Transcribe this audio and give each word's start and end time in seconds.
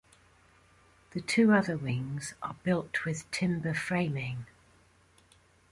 The 1.11 1.21
two 1.21 1.51
other 1.53 1.77
wings 1.77 2.33
are 2.41 2.55
built 2.63 3.05
with 3.05 3.29
timber 3.29 3.75
framing. 3.75 4.47